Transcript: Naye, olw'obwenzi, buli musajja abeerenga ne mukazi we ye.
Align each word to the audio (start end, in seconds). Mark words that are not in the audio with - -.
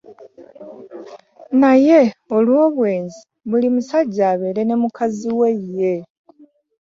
Naye, 1.61 1.99
olw'obwenzi, 2.35 3.21
buli 3.49 3.67
musajja 3.75 4.23
abeerenga 4.33 4.73
ne 4.77 4.81
mukazi 4.81 5.29
we 5.39 5.49
ye. 5.75 5.93